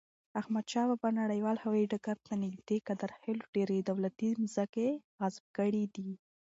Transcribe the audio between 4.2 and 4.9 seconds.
مځکي